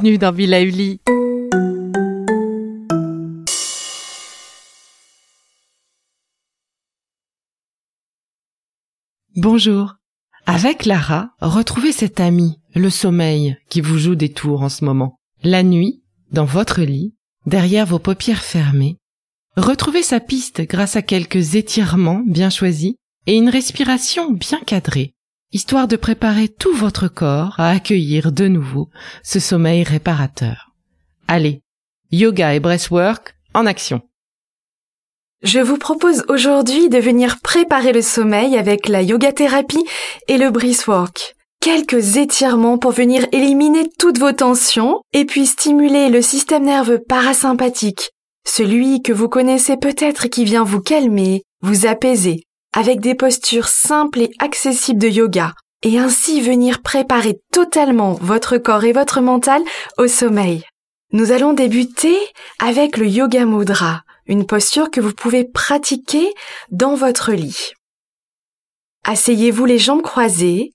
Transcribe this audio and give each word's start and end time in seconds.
Bienvenue 0.00 0.18
dans 0.18 0.32
Villa. 0.32 0.60
Bonjour. 9.36 9.96
Avec 10.46 10.86
Lara, 10.86 11.32
retrouvez 11.42 11.92
cet 11.92 12.18
ami, 12.18 12.60
le 12.74 12.88
sommeil, 12.88 13.58
qui 13.68 13.82
vous 13.82 13.98
joue 13.98 14.14
des 14.14 14.32
tours 14.32 14.62
en 14.62 14.70
ce 14.70 14.86
moment. 14.86 15.18
La 15.42 15.62
nuit, 15.62 16.02
dans 16.32 16.46
votre 16.46 16.80
lit, 16.80 17.14
derrière 17.44 17.84
vos 17.84 17.98
paupières 17.98 18.42
fermées, 18.42 18.96
retrouvez 19.58 20.02
sa 20.02 20.20
piste 20.20 20.62
grâce 20.62 20.96
à 20.96 21.02
quelques 21.02 21.56
étirements 21.56 22.22
bien 22.26 22.48
choisis 22.48 22.94
et 23.26 23.36
une 23.36 23.50
respiration 23.50 24.32
bien 24.32 24.60
cadrée 24.60 25.14
histoire 25.52 25.88
de 25.88 25.96
préparer 25.96 26.48
tout 26.48 26.74
votre 26.74 27.08
corps 27.08 27.54
à 27.58 27.70
accueillir 27.70 28.32
de 28.32 28.46
nouveau 28.46 28.88
ce 29.22 29.40
sommeil 29.40 29.82
réparateur. 29.82 30.70
Allez, 31.26 31.62
yoga 32.12 32.54
et 32.54 32.60
breathwork 32.60 33.34
en 33.54 33.66
action. 33.66 34.02
Je 35.42 35.58
vous 35.58 35.78
propose 35.78 36.24
aujourd'hui 36.28 36.88
de 36.88 36.98
venir 36.98 37.40
préparer 37.40 37.92
le 37.92 38.02
sommeil 38.02 38.56
avec 38.56 38.88
la 38.88 39.02
yoga 39.02 39.32
thérapie 39.32 39.84
et 40.28 40.36
le 40.36 40.50
breathwork. 40.50 41.34
Quelques 41.60 42.16
étirements 42.16 42.78
pour 42.78 42.92
venir 42.92 43.26
éliminer 43.32 43.88
toutes 43.98 44.18
vos 44.18 44.32
tensions 44.32 45.00
et 45.12 45.24
puis 45.24 45.46
stimuler 45.46 46.10
le 46.10 46.22
système 46.22 46.64
nerveux 46.64 47.00
parasympathique, 47.00 48.10
celui 48.46 49.02
que 49.02 49.12
vous 49.12 49.28
connaissez 49.28 49.76
peut-être 49.76 50.28
qui 50.28 50.44
vient 50.44 50.64
vous 50.64 50.80
calmer, 50.80 51.42
vous 51.62 51.86
apaiser, 51.86 52.44
avec 52.80 53.00
des 53.00 53.14
postures 53.14 53.68
simples 53.68 54.22
et 54.22 54.30
accessibles 54.38 54.98
de 54.98 55.08
yoga, 55.08 55.52
et 55.82 55.98
ainsi 55.98 56.40
venir 56.40 56.80
préparer 56.80 57.38
totalement 57.52 58.14
votre 58.14 58.56
corps 58.56 58.84
et 58.84 58.94
votre 58.94 59.20
mental 59.20 59.62
au 59.98 60.06
sommeil. 60.06 60.64
Nous 61.12 61.30
allons 61.30 61.52
débuter 61.52 62.16
avec 62.58 62.96
le 62.96 63.06
Yoga 63.06 63.44
Mudra, 63.44 64.02
une 64.24 64.46
posture 64.46 64.90
que 64.90 65.02
vous 65.02 65.12
pouvez 65.12 65.44
pratiquer 65.44 66.32
dans 66.70 66.94
votre 66.94 67.32
lit. 67.32 67.72
Asseyez-vous 69.04 69.66
les 69.66 69.78
jambes 69.78 70.02
croisées 70.02 70.72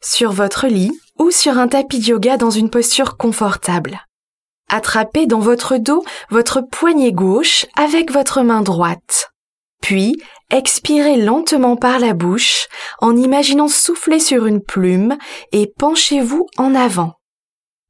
sur 0.00 0.30
votre 0.30 0.68
lit 0.68 0.96
ou 1.18 1.32
sur 1.32 1.58
un 1.58 1.66
tapis 1.66 1.98
de 1.98 2.10
yoga 2.10 2.36
dans 2.36 2.50
une 2.50 2.70
posture 2.70 3.16
confortable. 3.16 4.06
Attrapez 4.70 5.26
dans 5.26 5.40
votre 5.40 5.78
dos 5.78 6.04
votre 6.30 6.60
poignet 6.60 7.10
gauche 7.10 7.66
avec 7.74 8.12
votre 8.12 8.42
main 8.42 8.62
droite. 8.62 9.32
Puis, 9.84 10.16
expirez 10.50 11.16
lentement 11.16 11.76
par 11.76 11.98
la 11.98 12.14
bouche 12.14 12.68
en 12.98 13.16
imaginant 13.16 13.68
souffler 13.68 14.20
sur 14.20 14.46
une 14.46 14.62
plume 14.62 15.16
et 15.52 15.72
penchez-vous 15.78 16.46
en 16.56 16.74
avant. 16.74 17.14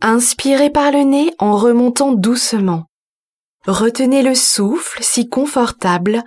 Inspirez 0.00 0.70
par 0.70 0.90
le 0.90 1.02
nez 1.02 1.34
en 1.38 1.56
remontant 1.56 2.12
doucement. 2.12 2.86
Retenez 3.66 4.22
le 4.22 4.34
souffle 4.34 5.02
si 5.02 5.28
confortable 5.28 6.22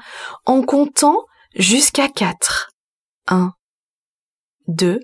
en 0.45 0.63
comptant 0.63 1.25
jusqu'à 1.55 2.07
4. 2.07 2.71
1, 3.27 3.53
2, 4.67 4.99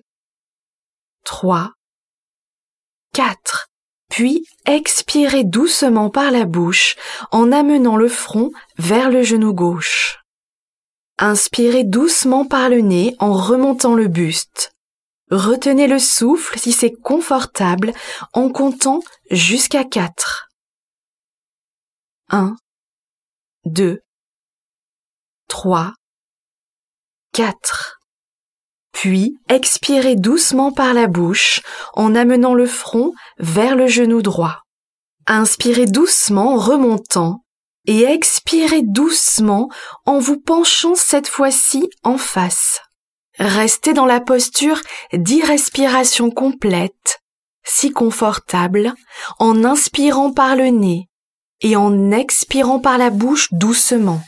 3, 1.26 1.72
4. 3.14 3.68
Puis 4.10 4.46
expirez 4.66 5.44
doucement 5.44 6.10
par 6.10 6.32
la 6.32 6.46
bouche 6.46 6.96
en 7.32 7.52
amenant 7.52 7.98
le 7.98 8.08
front 8.08 8.52
vers 8.78 9.10
le 9.10 9.24
genou 9.24 9.54
gauche. 9.54 10.23
Inspirez 11.20 11.84
doucement 11.84 12.46
par 12.46 12.70
le 12.70 12.82
nez 12.82 13.16
en 13.20 13.34
remontant 13.34 13.94
le 13.94 14.08
buste. 14.08 14.74
Retenez 15.30 15.88
le 15.88 16.00
souffle 16.00 16.60
si 16.60 16.72
c'est 16.72 16.92
confortable 16.92 17.94
en 18.34 18.50
comptant 18.50 19.00
jusqu'à 19.30 19.84
4. 19.84 20.50
1, 22.30 22.56
2, 23.66 24.02
3, 25.48 25.94
4. 27.34 28.00
Puis 28.92 29.38
expirez 29.50 30.16
doucement 30.16 30.72
par 30.72 30.94
la 30.94 31.08
bouche 31.08 31.62
en 31.94 32.16
amenant 32.16 32.54
le 32.54 32.66
front 32.66 33.12
vers 33.38 33.76
le 33.76 33.88
genou 33.88 34.22
droit. 34.22 34.62
Inspirez 35.26 35.86
doucement 35.86 36.54
en 36.54 36.58
remontant 36.58 37.43
et 37.86 38.04
expirez 38.04 38.82
doucement 38.82 39.70
en 40.06 40.20
vous 40.20 40.40
penchant 40.40 40.96
cette 40.96 41.28
fois-ci 41.28 41.90
en 42.04 42.18
face. 42.18 42.82
Restez 43.40 43.94
dans 43.94 44.06
la 44.06 44.20
posture 44.20 44.80
d'irrespiration 45.12 46.30
complète, 46.30 47.22
si 47.64 47.92
confortable, 47.92 48.94
en 49.40 49.64
inspirant 49.64 50.32
par 50.32 50.56
le 50.56 50.68
nez 50.68 51.10
et 51.62 51.76
en 51.76 52.12
expirant 52.12 52.80
par 52.80 52.98
la 52.98 53.10
bouche 53.10 53.48
doucement. 53.52 54.22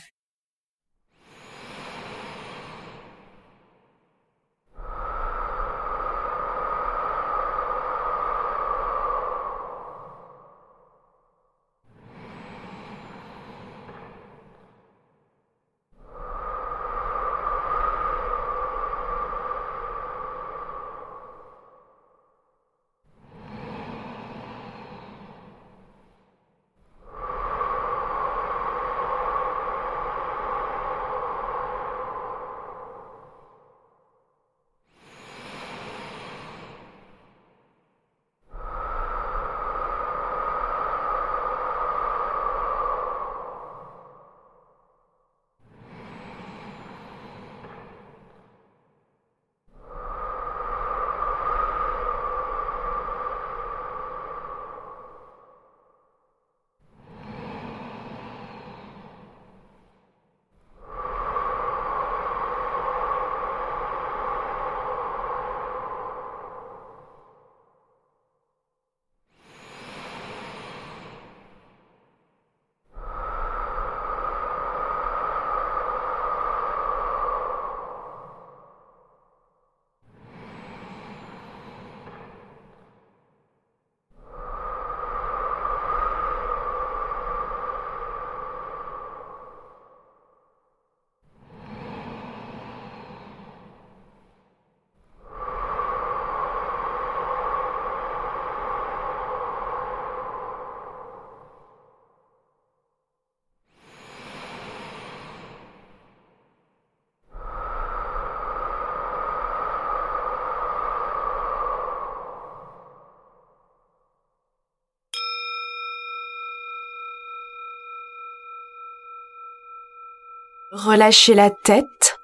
Relâchez 120.76 121.32
la 121.32 121.48
tête. 121.48 122.18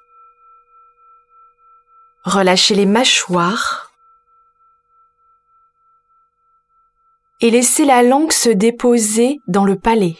Relâchez 2.23 2.75
les 2.75 2.85
mâchoires. 2.85 3.91
Et 7.41 7.49
laissez 7.49 7.83
la 7.83 8.03
langue 8.03 8.31
se 8.31 8.49
déposer 8.49 9.39
dans 9.47 9.65
le 9.65 9.79
palais. 9.79 10.17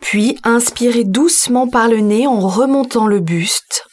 Puis 0.00 0.40
inspirez 0.44 1.04
doucement 1.04 1.68
par 1.68 1.88
le 1.88 1.98
nez 1.98 2.26
en 2.26 2.40
remontant 2.40 3.06
le 3.06 3.20
buste. 3.20 3.86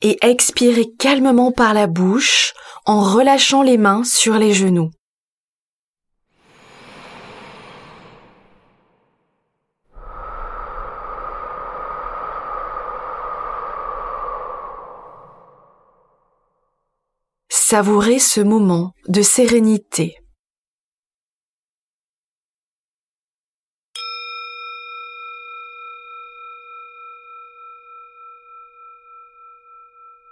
Et 0.00 0.18
expirez 0.22 0.88
calmement 0.98 1.52
par 1.52 1.72
la 1.72 1.86
bouche 1.86 2.52
en 2.84 3.00
relâchant 3.00 3.62
les 3.62 3.78
mains 3.78 4.02
sur 4.02 4.38
les 4.38 4.54
genoux. 4.54 4.90
Savourez 17.70 18.18
ce 18.18 18.40
moment 18.40 18.94
de 19.08 19.20
sérénité. 19.20 20.16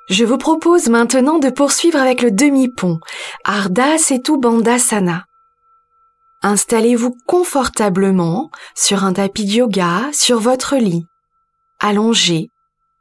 Je 0.08 0.24
vous 0.24 0.38
propose 0.38 0.88
maintenant 0.88 1.38
de 1.38 1.50
poursuivre 1.50 1.98
avec 1.98 2.22
le 2.22 2.30
demi-pont, 2.30 3.00
Ardha 3.44 3.98
Setu 3.98 4.38
Bandhasana. 4.38 5.26
Installez-vous 6.40 7.14
confortablement 7.26 8.50
sur 8.74 9.04
un 9.04 9.12
tapis 9.12 9.44
de 9.44 9.50
yoga, 9.56 10.04
sur 10.14 10.40
votre 10.40 10.76
lit, 10.76 11.04
allongé, 11.80 12.48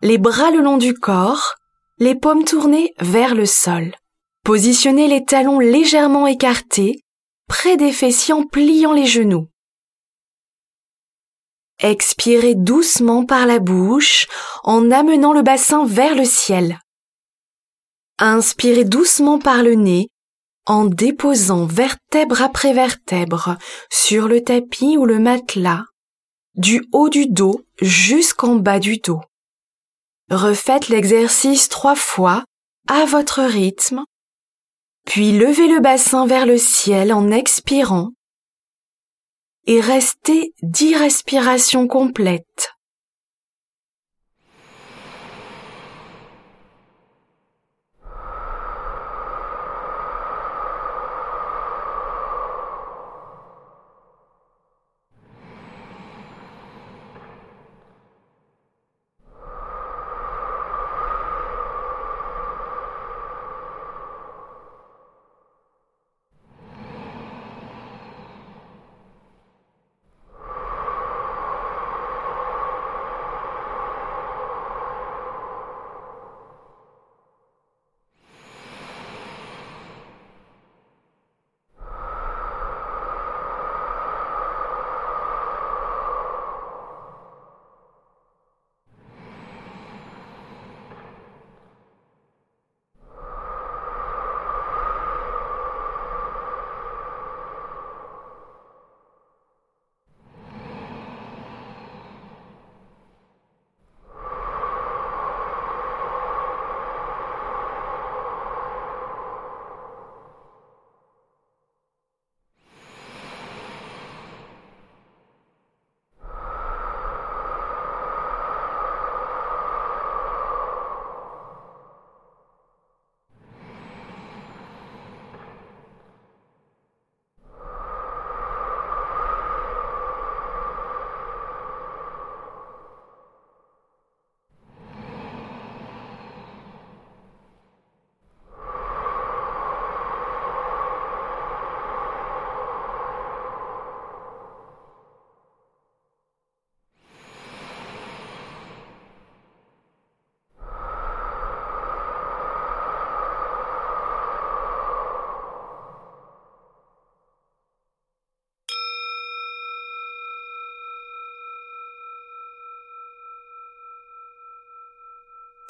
les 0.01 0.17
bras 0.17 0.51
le 0.51 0.59
long 0.59 0.75
du 0.75 0.93
corps, 0.93 1.55
les 1.99 2.15
paumes 2.15 2.43
tournées 2.43 2.93
vers 2.99 3.33
le 3.33 3.45
sol. 3.45 3.95
Positionnez 4.45 5.07
les 5.07 5.25
talons 5.25 5.57
légèrement 5.57 6.27
écartés, 6.27 7.03
près 7.47 7.77
des 7.77 7.91
fessiers 7.91 8.35
en 8.35 8.45
pliant 8.45 8.93
les 8.93 9.07
genoux. 9.07 9.47
Expirez 11.79 12.53
doucement 12.53 13.25
par 13.25 13.47
la 13.47 13.57
bouche 13.57 14.27
en 14.63 14.91
amenant 14.91 15.33
le 15.33 15.41
bassin 15.41 15.87
vers 15.87 16.13
le 16.13 16.25
ciel. 16.25 16.79
Inspirez 18.19 18.85
doucement 18.85 19.39
par 19.39 19.63
le 19.63 19.73
nez 19.73 20.09
en 20.67 20.85
déposant 20.85 21.65
vertèbre 21.65 22.43
après 22.43 22.73
vertèbre 22.73 23.57
sur 23.89 24.27
le 24.27 24.43
tapis 24.43 24.95
ou 24.95 25.07
le 25.07 25.17
matelas, 25.17 25.85
du 26.53 26.87
haut 26.91 27.09
du 27.09 27.25
dos 27.25 27.63
jusqu'en 27.81 28.57
bas 28.57 28.77
du 28.77 28.97
dos. 28.97 29.21
Refaites 30.29 30.89
l'exercice 30.89 31.67
trois 31.67 31.95
fois 31.95 32.45
à 32.87 33.05
votre 33.05 33.41
rythme, 33.41 34.05
puis 35.05 35.31
levez 35.31 35.67
le 35.67 35.79
bassin 35.79 36.27
vers 36.27 36.45
le 36.45 36.57
ciel 36.57 37.13
en 37.13 37.31
expirant 37.31 38.11
et 39.67 39.79
restez 39.79 40.53
dix 40.61 40.95
respirations 40.95 41.87
complètes. 41.87 42.74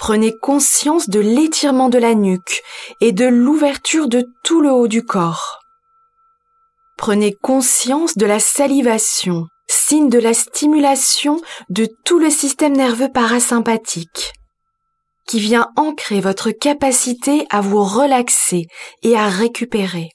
Prenez 0.05 0.37
conscience 0.37 1.09
de 1.09 1.19
l'étirement 1.19 1.89
de 1.89 1.97
la 1.97 2.13
nuque 2.13 2.61
et 3.01 3.11
de 3.11 3.25
l'ouverture 3.25 4.07
de 4.07 4.23
tout 4.43 4.61
le 4.61 4.71
haut 4.71 4.87
du 4.87 5.03
corps. 5.03 5.61
Prenez 6.95 7.33
conscience 7.33 8.15
de 8.15 8.27
la 8.27 8.39
salivation, 8.39 9.47
signe 9.67 10.09
de 10.09 10.19
la 10.19 10.35
stimulation 10.35 11.41
de 11.69 11.87
tout 12.03 12.19
le 12.19 12.29
système 12.29 12.73
nerveux 12.73 13.11
parasympathique, 13.11 14.33
qui 15.27 15.39
vient 15.39 15.71
ancrer 15.75 16.21
votre 16.21 16.51
capacité 16.51 17.47
à 17.49 17.61
vous 17.61 17.83
relaxer 17.83 18.67
et 19.01 19.15
à 19.15 19.27
récupérer. 19.27 20.11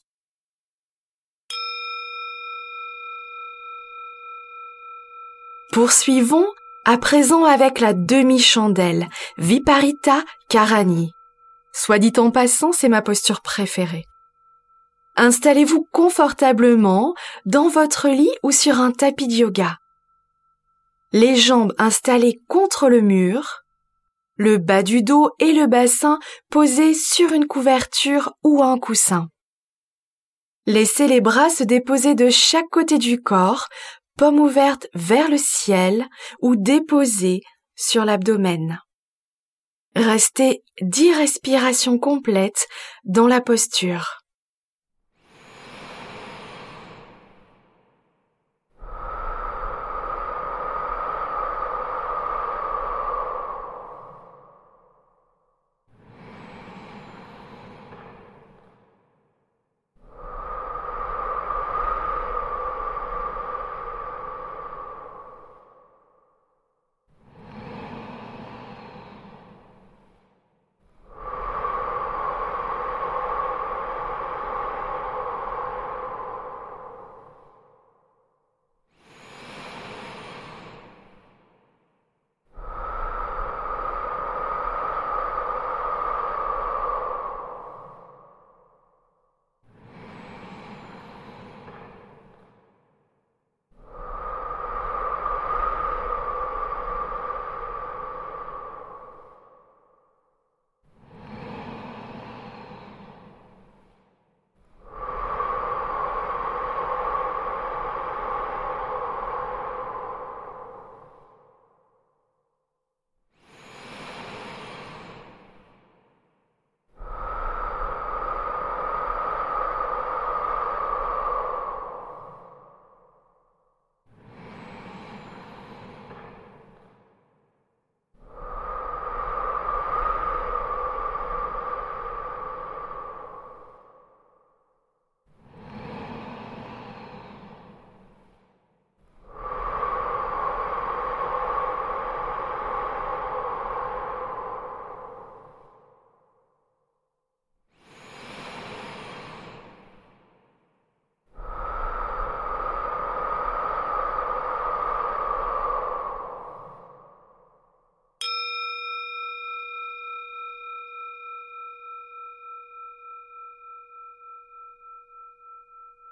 Poursuivons 5.72 6.46
à 6.90 6.98
présent 6.98 7.44
avec 7.44 7.78
la 7.78 7.94
demi-chandelle, 7.94 9.06
Viparita 9.38 10.24
Karani. 10.48 11.12
Soit 11.72 12.00
dit 12.00 12.12
en 12.16 12.32
passant, 12.32 12.72
c'est 12.72 12.88
ma 12.88 13.00
posture 13.00 13.42
préférée. 13.42 14.06
Installez-vous 15.14 15.86
confortablement 15.92 17.14
dans 17.46 17.68
votre 17.68 18.08
lit 18.08 18.32
ou 18.42 18.50
sur 18.50 18.80
un 18.80 18.90
tapis 18.90 19.28
de 19.28 19.34
yoga. 19.34 19.76
Les 21.12 21.36
jambes 21.36 21.72
installées 21.78 22.40
contre 22.48 22.88
le 22.88 23.02
mur, 23.02 23.60
le 24.34 24.58
bas 24.58 24.82
du 24.82 25.04
dos 25.04 25.30
et 25.38 25.52
le 25.52 25.68
bassin 25.68 26.18
posés 26.50 26.94
sur 26.94 27.32
une 27.32 27.46
couverture 27.46 28.32
ou 28.42 28.64
un 28.64 28.78
coussin. 28.80 29.28
Laissez 30.66 31.06
les 31.06 31.20
bras 31.20 31.50
se 31.50 31.62
déposer 31.62 32.16
de 32.16 32.30
chaque 32.30 32.68
côté 32.68 32.98
du 32.98 33.22
corps 33.22 33.68
paume 34.16 34.40
ouverte 34.40 34.88
vers 34.94 35.28
le 35.28 35.38
ciel 35.38 36.06
ou 36.40 36.56
déposée 36.56 37.40
sur 37.74 38.04
l'abdomen. 38.04 38.80
Restez 39.96 40.62
dix 40.80 41.12
respirations 41.12 41.98
complètes 41.98 42.68
dans 43.04 43.26
la 43.26 43.40
posture. 43.40 44.19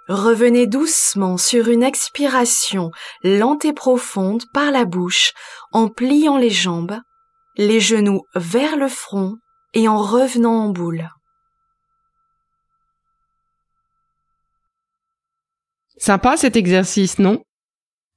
Revenez 0.08 0.66
doucement 0.66 1.36
sur 1.36 1.68
une 1.68 1.82
expiration 1.82 2.90
lente 3.22 3.66
et 3.66 3.74
profonde 3.74 4.44
par 4.54 4.70
la 4.70 4.86
bouche 4.86 5.32
en 5.70 5.88
pliant 5.88 6.38
les 6.38 6.50
jambes, 6.50 6.98
les 7.56 7.78
genoux 7.78 8.22
vers 8.34 8.76
le 8.76 8.88
front 8.88 9.36
et 9.74 9.86
en 9.86 9.98
revenant 9.98 10.64
en 10.64 10.70
boule. 10.70 11.10
Sympa 15.98 16.38
cet 16.38 16.56
exercice, 16.56 17.18
non? 17.18 17.42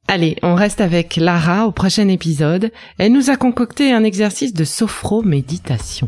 Allez, 0.07 0.37
on 0.43 0.55
reste 0.55 0.81
avec 0.81 1.17
Lara 1.17 1.67
au 1.67 1.71
prochain 1.71 2.07
épisode. 2.07 2.71
Elle 2.99 3.11
nous 3.11 3.29
a 3.29 3.37
concocté 3.37 3.91
un 3.91 4.03
exercice 4.03 4.53
de 4.53 4.63
sophro-méditation. 4.63 6.07